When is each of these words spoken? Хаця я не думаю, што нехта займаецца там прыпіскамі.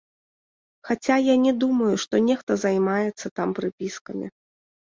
Хаця 0.89 1.17
я 1.25 1.35
не 1.43 1.53
думаю, 1.63 1.91
што 2.05 2.23
нехта 2.31 2.51
займаецца 2.65 3.27
там 3.41 3.49
прыпіскамі. 3.61 4.27